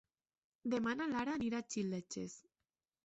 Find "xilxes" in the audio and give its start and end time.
1.75-2.39